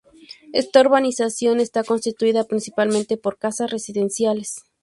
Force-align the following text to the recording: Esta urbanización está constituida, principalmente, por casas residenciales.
Esta 0.51 0.81
urbanización 0.81 1.59
está 1.59 1.83
constituida, 1.83 2.45
principalmente, 2.45 3.17
por 3.17 3.37
casas 3.37 3.69
residenciales. 3.69 4.63